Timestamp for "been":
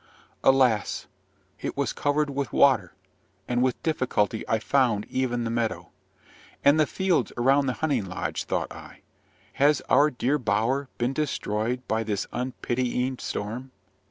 10.97-11.13